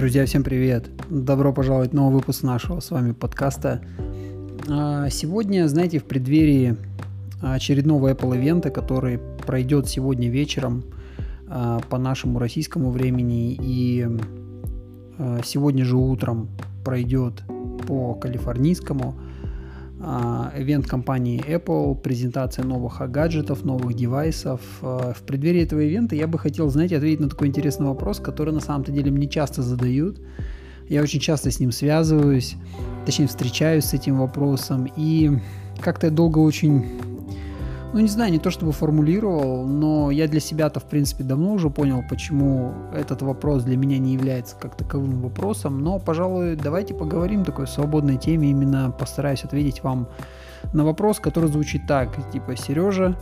[0.00, 0.88] Друзья, всем привет!
[1.10, 3.82] Добро пожаловать в новый выпуск нашего с вами подкаста.
[4.66, 6.74] А, сегодня, знаете, в преддверии
[7.42, 10.84] очередного Apple ивента, который пройдет сегодня вечером
[11.48, 14.08] а, по нашему российскому времени и
[15.18, 16.48] а, сегодня же утром
[16.82, 17.42] пройдет
[17.86, 19.16] по калифорнийскому,
[20.00, 24.60] ивент компании Apple, презентация новых гаджетов, новых девайсов.
[24.80, 28.60] В преддверии этого ивента я бы хотел, знаете, ответить на такой интересный вопрос, который на
[28.60, 30.18] самом-то деле мне часто задают.
[30.88, 32.56] Я очень часто с ним связываюсь,
[33.06, 35.38] точнее встречаюсь с этим вопросом, и
[35.80, 36.86] как-то я долго очень
[37.92, 41.70] ну, не знаю, не то чтобы формулировал, но я для себя-то, в принципе, давно уже
[41.70, 47.44] понял, почему этот вопрос для меня не является как таковым вопросом, но, пожалуй, давайте поговорим
[47.44, 50.08] такой свободной теме, именно постараюсь ответить вам
[50.72, 53.16] на вопрос, который звучит так, типа, Сережа,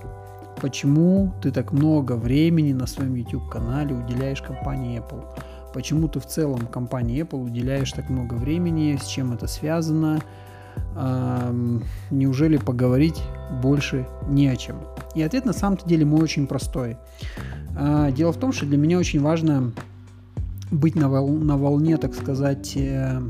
[0.60, 5.24] почему ты так много времени на своем YouTube-канале уделяешь компании Apple?
[5.72, 10.20] Почему ты в целом компании Apple уделяешь так много времени, с чем это связано?
[12.10, 13.20] Неужели поговорить
[13.62, 14.76] больше не о чем?
[15.14, 16.96] И ответ на самом-то деле мой очень простой.
[17.76, 19.72] А, дело в том, что для меня очень важно
[20.70, 23.20] быть на, вол- на волне, так сказать, э,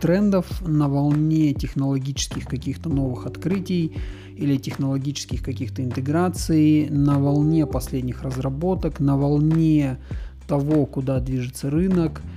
[0.00, 3.96] трендов, на волне технологических каких-то новых открытий
[4.36, 9.98] или технологических каких-то интеграций, на волне последних разработок, на волне
[10.48, 12.22] того, куда движется рынок–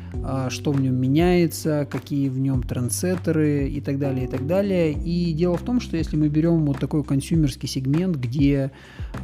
[0.49, 4.91] что в нем меняется, какие в нем трендсеттеры и так далее, и так далее.
[4.91, 8.71] И дело в том, что если мы берем вот такой консюмерский сегмент, где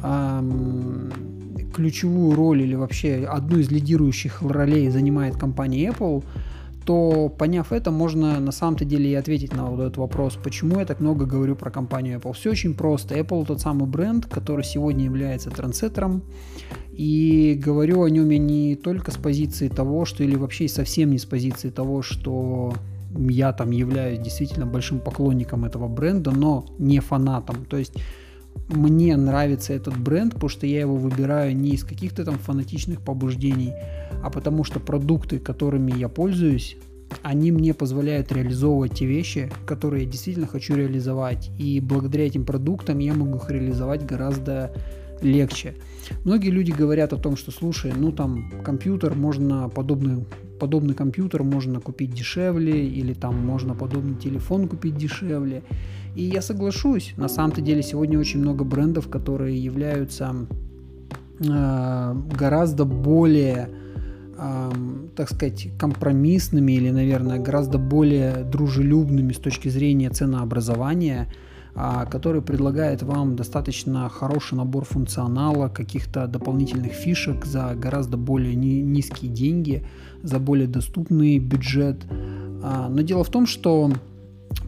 [0.02, 1.10] эм,
[1.74, 6.24] ключевую роль или вообще одну из лидирующих ролей занимает компания Apple,
[6.84, 10.86] то поняв это, можно на самом-то деле и ответить на вот этот вопрос, почему я
[10.86, 12.32] так много говорю про компанию Apple.
[12.32, 13.18] Все очень просто.
[13.18, 16.22] Apple тот самый бренд, который сегодня является трендсеттером,
[16.92, 21.18] и говорю о нем я не только с позиции того, что или вообще совсем не
[21.18, 22.74] с позиции того, что
[23.16, 27.64] я там являюсь действительно большим поклонником этого бренда, но не фанатом.
[27.66, 27.94] То есть
[28.72, 33.72] мне нравится этот бренд, потому что я его выбираю не из каких-то там фанатичных побуждений,
[34.22, 36.76] а потому что продукты, которыми я пользуюсь,
[37.22, 41.50] они мне позволяют реализовывать те вещи, которые я действительно хочу реализовать.
[41.58, 44.72] И благодаря этим продуктам я могу их реализовать гораздо
[45.22, 45.74] легче.
[46.24, 50.24] Многие люди говорят о том, что слушай, ну там компьютер можно подобный
[50.60, 55.64] подобный компьютер можно купить дешевле или там можно подобный телефон купить дешевле.
[56.14, 60.46] И я соглашусь, на самом-то деле сегодня очень много брендов, которые являются
[61.40, 63.70] э, гораздо более
[64.38, 64.70] э,
[65.16, 73.02] так сказать, компромиссными или, наверное, гораздо более дружелюбными с точки зрения ценообразования, а, который предлагает
[73.02, 79.84] вам достаточно хороший набор функционала, каких-то дополнительных фишек за гораздо более низкие деньги,
[80.22, 81.96] за более доступный бюджет.
[82.62, 83.90] А, но дело в том, что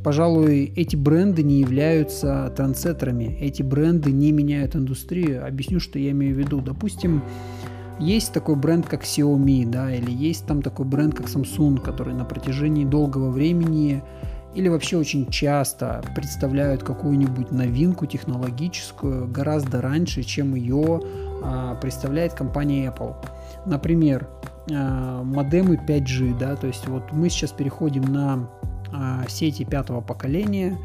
[0.03, 5.47] пожалуй, эти бренды не являются трансеттерами, эти бренды не меняют индустрию.
[5.47, 6.61] Объясню, что я имею в виду.
[6.61, 7.23] Допустим,
[7.99, 12.25] есть такой бренд, как Xiaomi, да, или есть там такой бренд, как Samsung, который на
[12.25, 14.03] протяжении долгого времени
[14.55, 21.01] или вообще очень часто представляют какую-нибудь новинку технологическую гораздо раньше, чем ее
[21.43, 23.17] а, представляет компания Apple.
[23.67, 24.29] Например,
[24.73, 28.49] а, модемы 5G, да, то есть вот мы сейчас переходим на
[28.93, 30.79] а, сети пятого поколения,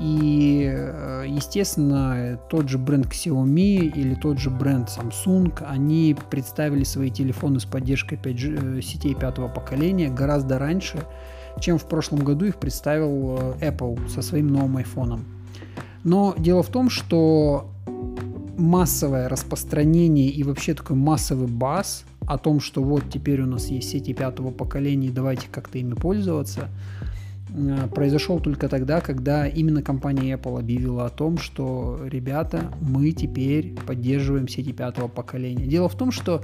[0.00, 7.10] и, э, естественно, тот же бренд Xiaomi или тот же бренд Samsung, они представили свои
[7.10, 10.98] телефоны с поддержкой 5G, э, сетей пятого поколения гораздо раньше,
[11.58, 15.24] чем в прошлом году их представил э, Apple со своим новым айфоном.
[16.04, 17.70] Но дело в том, что
[18.56, 23.88] массовое распространение и вообще такой массовый бас о том, что вот теперь у нас есть
[23.90, 26.68] сети пятого поколения, давайте как-то ими пользоваться,
[27.50, 33.74] э, произошел только тогда, когда именно компания Apple объявила о том, что, ребята, мы теперь
[33.86, 35.66] поддерживаем сети пятого поколения.
[35.66, 36.42] Дело в том, что,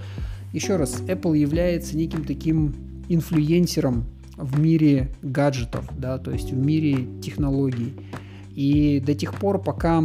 [0.52, 2.74] еще раз, Apple является неким таким
[3.08, 4.04] инфлюенсером
[4.36, 7.94] в мире гаджетов, да, то есть в мире технологий.
[8.54, 10.02] И до тех пор, пока,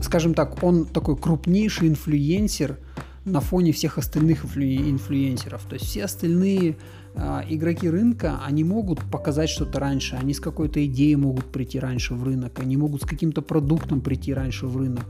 [0.00, 2.78] скажем так, он такой крупнейший инфлюенсер
[3.24, 5.62] на фоне всех остальных инфлю- инфлюенсеров.
[5.64, 6.76] То есть все остальные
[7.14, 12.14] э, игроки рынка, они могут показать что-то раньше, они с какой-то идеей могут прийти раньше
[12.14, 15.04] в рынок, они могут с каким-то продуктом прийти раньше в рынок.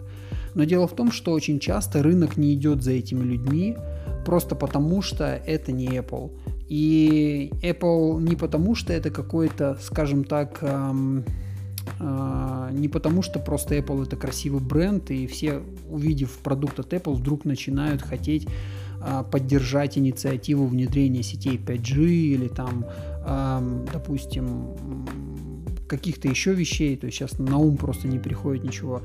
[0.54, 3.76] Но дело в том, что очень часто рынок не идет за этими людьми,
[4.24, 6.32] просто потому что это не Apple.
[6.68, 11.24] И Apple не потому, что это какой-то, скажем так, эм,
[11.98, 17.14] э, не потому, что просто Apple это красивый бренд, и все, увидев продукт от Apple,
[17.14, 18.46] вдруг начинают хотеть
[19.00, 22.84] а, поддержать инициативу внедрения сетей 5G или там,
[23.92, 24.74] допустим,
[25.88, 29.02] каких-то еще вещей, то есть сейчас на ум просто не приходит ничего.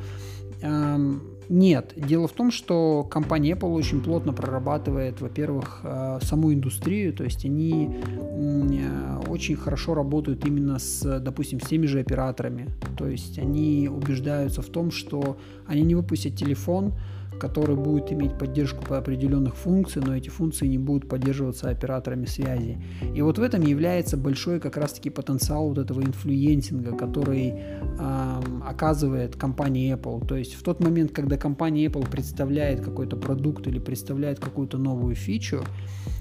[1.50, 7.24] Нет, дело в том, что компания Apple очень плотно прорабатывает, во-первых, э, саму индустрию, то
[7.24, 13.38] есть они э, очень хорошо работают именно с, допустим, с теми же операторами, то есть
[13.40, 15.38] они убеждаются в том, что
[15.68, 16.94] они не выпустят телефон,
[17.40, 22.78] который будет иметь поддержку по определенных функций, но эти функции не будут поддерживаться операторами связи.
[23.16, 29.36] И вот в этом является большой как раз-таки потенциал вот этого инфлюенсинга, который э, оказывает
[29.36, 30.26] компания Apple.
[30.28, 35.16] То есть в тот момент, когда компания Apple представляет какой-то продукт или представляет какую-то новую
[35.16, 35.64] фичу,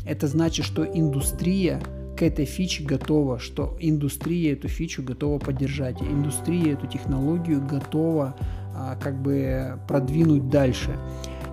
[0.06, 1.80] это значит, что индустрия
[2.16, 8.36] к этой фиче готова, что индустрия эту фичу готова поддержать, индустрия эту технологию готова
[9.00, 10.96] как бы продвинуть дальше.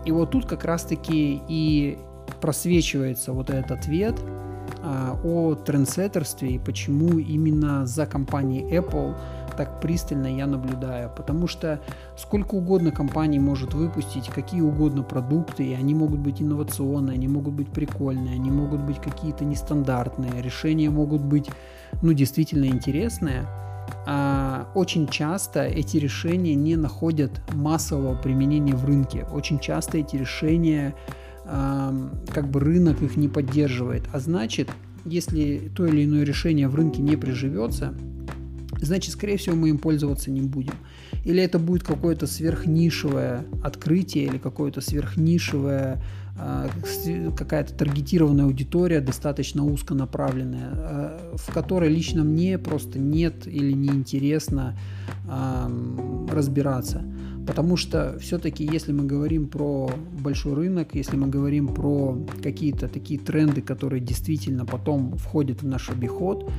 [0.05, 1.97] И вот тут как раз-таки и
[2.41, 4.15] просвечивается вот этот ответ
[4.81, 9.15] а, о трендсеттерстве и почему именно за компанией Apple
[9.57, 11.11] так пристально я наблюдаю.
[11.15, 11.81] Потому что
[12.17, 17.55] сколько угодно компаний может выпустить какие угодно продукты, и они могут быть инновационные, они могут
[17.55, 21.49] быть прикольные, они могут быть какие-то нестандартные, решения могут быть,
[22.01, 23.68] ну, действительно интересные– а,
[24.75, 29.25] очень часто эти решения не находят массового применения в рынке.
[29.31, 30.95] Очень часто эти решения,
[31.43, 34.03] как бы рынок их не поддерживает.
[34.13, 34.69] А значит,
[35.05, 37.93] если то или иное решение в рынке не приживется,
[38.81, 40.73] значит, скорее всего, мы им пользоваться не будем.
[41.25, 46.01] Или это будет какое-то сверхнишевое открытие, или какое-то сверхнишевое
[46.37, 46.69] а,
[47.35, 54.77] какая-то таргетированная аудитория, достаточно узконаправленная, а, в которой лично мне просто нет или неинтересно
[56.31, 57.03] разбираться.
[57.45, 63.19] Потому что все-таки, если мы говорим про большой рынок, если мы говорим про какие-то такие
[63.19, 66.49] тренды, которые действительно потом входят в наш обиход,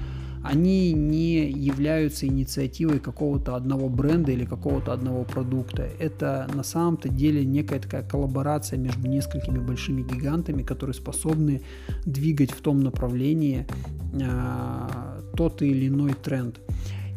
[0.43, 5.89] они не являются инициативой какого-то одного бренда или какого-то одного продукта.
[5.99, 11.63] Это на самом-то деле некая такая коллаборация между несколькими большими гигантами, которые способны
[12.07, 13.67] двигать в том направлении
[14.13, 16.61] э, тот или иной тренд.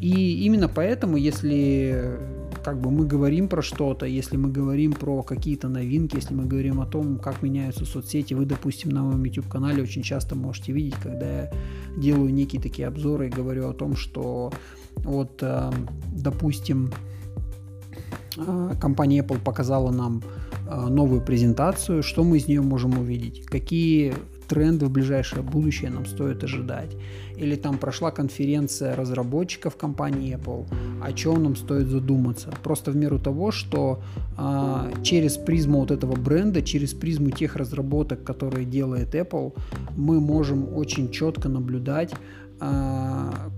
[0.01, 2.19] И именно поэтому, если
[2.63, 6.79] как бы мы говорим про что-то, если мы говорим про какие-то новинки, если мы говорим
[6.79, 11.25] о том, как меняются соцсети, вы, допустим, на моем YouTube-канале очень часто можете видеть, когда
[11.25, 11.51] я
[11.97, 14.51] делаю некие такие обзоры и говорю о том, что
[14.95, 15.71] вот, э,
[16.15, 16.91] допустим,
[18.37, 20.23] э, компания Apple показала нам
[20.67, 24.13] э, новую презентацию, что мы из нее можем увидеть, какие
[24.53, 26.91] тренды в ближайшее будущее нам стоит ожидать.
[27.37, 30.65] Или там прошла конференция разработчиков компании Apple,
[31.01, 32.53] о чем нам стоит задуматься.
[32.63, 34.03] Просто в меру того, что
[34.37, 39.53] а, через призму вот этого бренда, через призму тех разработок, которые делает Apple,
[39.97, 42.13] мы можем очень четко наблюдать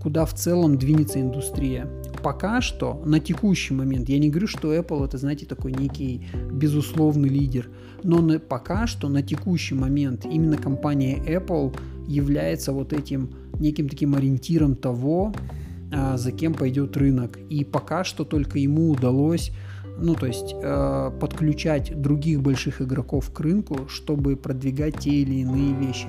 [0.01, 1.87] куда в целом двинется индустрия.
[2.23, 7.29] Пока что, на текущий момент, я не говорю, что Apple это, знаете, такой некий безусловный
[7.29, 7.69] лидер,
[8.03, 11.75] но на, пока что, на текущий момент, именно компания Apple
[12.07, 15.33] является вот этим неким таким ориентиром того,
[15.93, 17.37] а, за кем пойдет рынок.
[17.49, 19.51] И пока что только ему удалось
[19.97, 25.73] ну, то есть э, подключать других больших игроков к рынку, чтобы продвигать те или иные
[25.73, 26.07] вещи.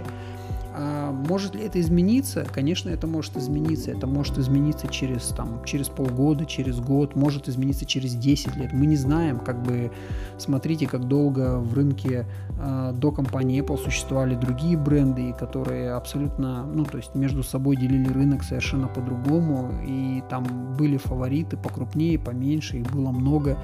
[0.78, 2.47] А может ли это измениться?
[2.52, 3.92] Конечно, это может измениться.
[3.92, 8.73] Это может измениться через, там, через полгода, через год, может измениться через 10 лет.
[8.75, 9.90] Мы не знаем, как бы,
[10.37, 12.26] смотрите, как долго в рынке
[12.61, 18.12] э, до компании Apple существовали другие бренды, которые абсолютно, ну, то есть между собой делили
[18.12, 23.56] рынок совершенно по-другому, и там были фавориты покрупнее, поменьше, их было много.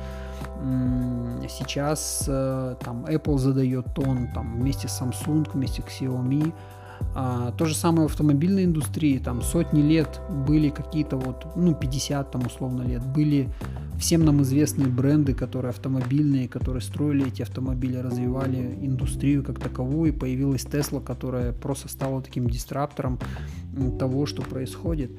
[1.49, 6.55] Сейчас э, там Apple задает тон там, вместе с Samsung, вместе с Xiaomi,
[7.15, 12.31] а, то же самое в автомобильной индустрии, там сотни лет были какие-то вот, ну 50
[12.31, 13.49] там условно лет, были
[13.99, 20.17] всем нам известные бренды, которые автомобильные, которые строили эти автомобили, развивали индустрию как таковую, и
[20.17, 23.19] появилась Tesla, которая просто стала таким дистраптором
[23.99, 25.13] того, что происходит.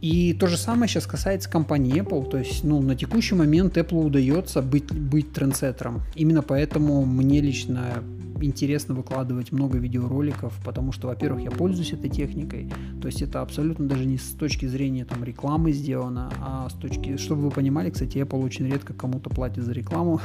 [0.00, 4.04] И то же самое сейчас касается компании Apple, то есть ну, на текущий момент Apple
[4.06, 6.02] удается быть, быть трендсеттером.
[6.16, 8.02] Именно поэтому мне лично
[8.42, 12.70] интересно выкладывать много видеороликов, потому что, во-первых, я пользуюсь этой техникой,
[13.00, 17.16] то есть это абсолютно даже не с точки зрения там рекламы сделано, а с точки,
[17.16, 20.20] чтобы вы понимали, кстати, Apple очень редко кому-то платит за рекламу,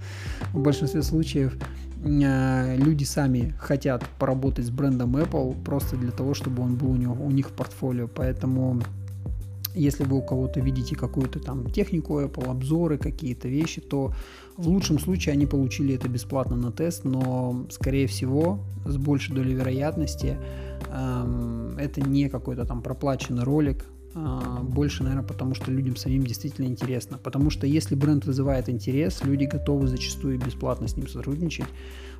[0.52, 1.56] в большинстве случаев
[2.04, 6.96] э, люди сами хотят поработать с брендом Apple просто для того, чтобы он был у,
[6.96, 8.80] него, у них в портфолио, поэтому
[9.74, 14.12] если вы у кого-то видите какую-то там технику Apple, обзоры, какие-то вещи, то
[14.56, 19.54] в лучшем случае они получили это бесплатно на тест, но, скорее всего, с большей долей
[19.54, 20.36] вероятности,
[20.90, 27.18] эм, это не какой-то там проплаченный ролик, больше, наверное, потому что людям самим действительно интересно.
[27.18, 31.66] Потому что если бренд вызывает интерес, люди готовы зачастую бесплатно с ним сотрудничать,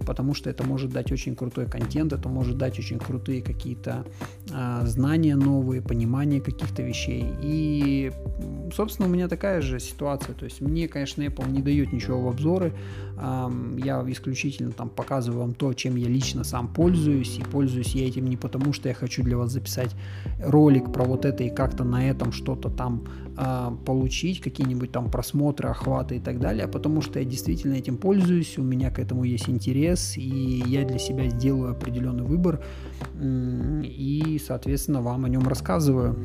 [0.02, 4.04] потому что это может дать очень крутой контент, это может дать очень крутые какие-то
[4.52, 7.26] а, знания новые, понимание каких-то вещей.
[7.42, 8.12] И,
[8.74, 10.34] собственно, у меня такая же ситуация.
[10.34, 12.72] То есть мне, конечно, Apple не дает ничего в обзоры.
[13.16, 17.38] А, я исключительно там показываю вам то, чем я лично сам пользуюсь.
[17.38, 19.94] И пользуюсь я этим не потому, что я хочу для вас записать
[20.40, 23.02] ролик про вот это и как-то как-то на этом что-то там
[23.36, 28.58] э, получить, какие-нибудь там просмотры, охваты и так далее, потому что я действительно этим пользуюсь,
[28.58, 32.60] у меня к этому есть интерес, и я для себя сделаю определенный выбор,
[33.20, 36.16] и, соответственно, вам о нем рассказываю.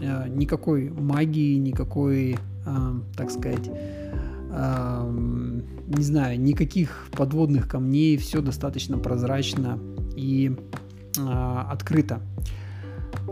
[0.00, 3.70] Э, никакой магии, никакой, э, так сказать,
[4.50, 5.12] э,
[5.96, 9.78] не знаю, никаких подводных камней, все достаточно прозрачно
[10.16, 10.56] и
[11.18, 12.20] э, открыто.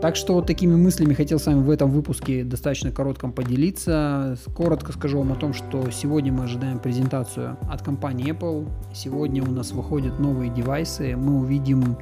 [0.03, 4.37] Так что вот такими мыслями хотел с вами в этом выпуске достаточно коротком поделиться.
[4.53, 8.67] Коротко скажу вам о том, что сегодня мы ожидаем презентацию от компании Apple.
[8.93, 11.15] Сегодня у нас выходят новые девайсы.
[11.15, 11.95] Мы увидим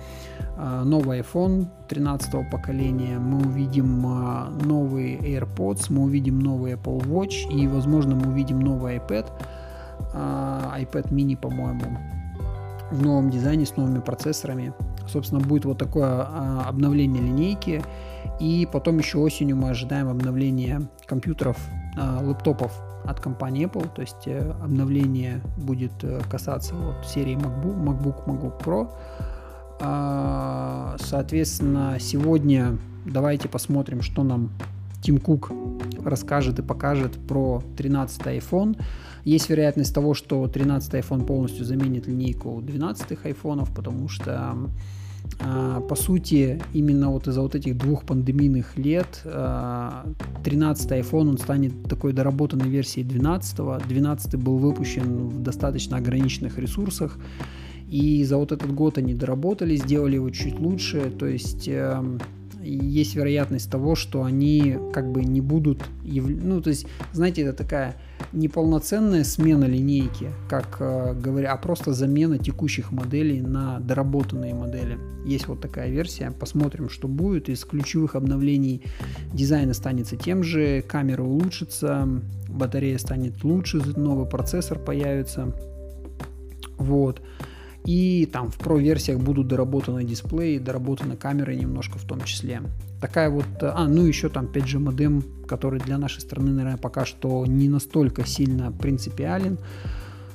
[0.58, 7.54] э, новый iPhone 13 поколения, мы увидим э, новые AirPods, мы увидим новый Apple Watch
[7.54, 9.28] и, возможно, мы увидим новый iPad,
[10.16, 10.18] э,
[10.82, 12.00] iPad mini, по-моему,
[12.90, 14.74] в новом дизайне с новыми процессорами.
[15.12, 17.84] Собственно, будет вот такое а, обновление линейки.
[18.40, 21.58] И потом еще осенью мы ожидаем обновления компьютеров,
[21.98, 22.72] а, лэптопов
[23.06, 28.64] от компании Apple, то есть э, обновление будет э, касаться вот серии MacBook, MacBook, MacBook
[28.64, 28.90] Pro.
[29.80, 34.52] А, соответственно, сегодня давайте посмотрим, что нам
[35.02, 35.52] Тим Кук
[36.06, 38.80] расскажет и покажет про 13 iPhone.
[39.24, 44.56] Есть вероятность того, что 13 iPhone полностью заменит линейку 12 айфонов, потому что
[45.40, 51.38] а, по сути, именно вот из-за вот этих двух пандемийных лет 13 а, iPhone он
[51.38, 53.88] станет такой доработанной версией 12.
[53.88, 57.18] 12 был выпущен в достаточно ограниченных ресурсах.
[57.90, 61.12] И за вот этот год они доработали, сделали его чуть лучше.
[61.12, 62.20] То есть эм,
[62.64, 66.26] есть вероятность того, что они как бы не будут, яв...
[66.28, 67.96] ну то есть, знаете, это такая
[68.32, 74.98] неполноценная смена линейки, как э, говоря, а просто замена текущих моделей на доработанные модели.
[75.26, 77.50] Есть вот такая версия, посмотрим, что будет.
[77.50, 78.84] Из ключевых обновлений
[79.34, 82.08] дизайн останется тем же, камера улучшится,
[82.50, 85.54] батарея станет лучше, новый процессор появится.
[86.78, 87.22] Вот.
[87.86, 92.62] И там в Pro-версиях будут доработаны дисплеи, доработаны камеры немножко в том числе.
[93.00, 93.46] Такая вот...
[93.62, 98.26] А, ну еще там 5G модем, который для нашей страны, наверное, пока что не настолько
[98.26, 99.58] сильно принципиален.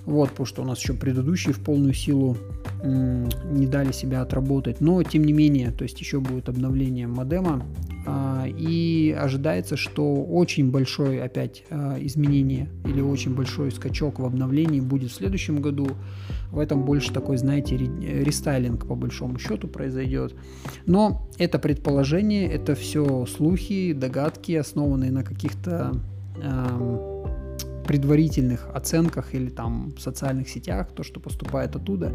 [0.07, 2.37] Вот, потому что у нас еще предыдущие в полную силу
[2.83, 4.81] м- не дали себя отработать.
[4.81, 7.65] Но, тем не менее, то есть еще будет обновление модема.
[8.09, 14.81] А, и ожидается, что очень большое опять а, изменение или очень большой скачок в обновлении
[14.81, 15.89] будет в следующем году.
[16.53, 20.37] В этом больше такой, знаете, рестайлинг по большому счету произойдет.
[20.87, 26.01] Но это предположение, это все слухи, догадки, основанные на каких-то
[27.87, 32.15] предварительных оценках или там в социальных сетях, то, что поступает оттуда.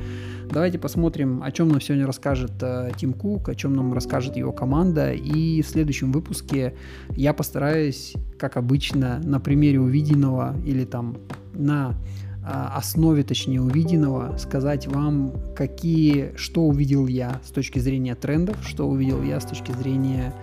[0.49, 4.51] Давайте посмотрим, о чем нам сегодня расскажет э, Тим Кук, о чем нам расскажет его
[4.51, 5.13] команда.
[5.13, 6.75] И в следующем выпуске
[7.15, 11.17] я постараюсь, как обычно, на примере увиденного или там
[11.53, 18.57] на э, основе, точнее, увиденного, сказать вам, какие, что увидел я с точки зрения трендов,
[18.67, 20.33] что увидел я с точки зрения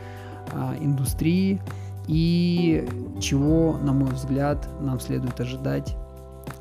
[0.53, 1.61] э, индустрии,
[2.09, 2.89] и
[3.21, 5.95] чего, на мой взгляд, нам следует ожидать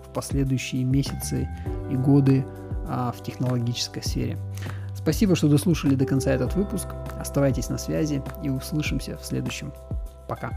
[0.05, 1.49] в последующие месяцы
[1.89, 2.45] и годы
[2.87, 4.37] а, в технологической сфере.
[4.93, 6.87] Спасибо, что дослушали до конца этот выпуск.
[7.17, 9.71] Оставайтесь на связи и услышимся в следующем.
[10.27, 10.51] Пока.